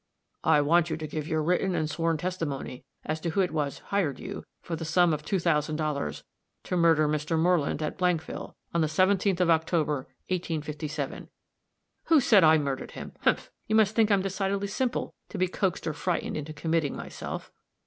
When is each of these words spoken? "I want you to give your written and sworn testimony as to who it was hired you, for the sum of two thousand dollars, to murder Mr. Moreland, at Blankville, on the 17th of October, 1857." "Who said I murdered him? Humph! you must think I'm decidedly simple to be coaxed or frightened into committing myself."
"I 0.43 0.61
want 0.61 0.89
you 0.89 0.97
to 0.97 1.05
give 1.05 1.27
your 1.27 1.43
written 1.43 1.75
and 1.75 1.87
sworn 1.87 2.17
testimony 2.17 2.83
as 3.05 3.19
to 3.19 3.29
who 3.29 3.41
it 3.41 3.51
was 3.51 3.77
hired 3.93 4.19
you, 4.19 4.45
for 4.63 4.75
the 4.75 4.83
sum 4.83 5.13
of 5.13 5.23
two 5.23 5.37
thousand 5.37 5.75
dollars, 5.75 6.23
to 6.63 6.75
murder 6.75 7.07
Mr. 7.07 7.37
Moreland, 7.37 7.83
at 7.83 7.99
Blankville, 7.99 8.55
on 8.73 8.81
the 8.81 8.87
17th 8.87 9.39
of 9.39 9.51
October, 9.51 10.07
1857." 10.29 11.29
"Who 12.05 12.19
said 12.19 12.43
I 12.43 12.57
murdered 12.57 12.93
him? 12.93 13.11
Humph! 13.21 13.51
you 13.67 13.75
must 13.75 13.93
think 13.93 14.09
I'm 14.09 14.23
decidedly 14.23 14.65
simple 14.69 15.13
to 15.29 15.37
be 15.37 15.47
coaxed 15.47 15.85
or 15.85 15.93
frightened 15.93 16.35
into 16.35 16.51
committing 16.51 16.95
myself." 16.95 17.51